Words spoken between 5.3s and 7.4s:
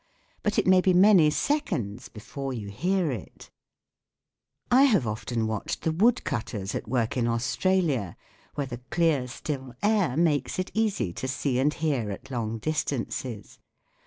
often watched the woodcutters at work in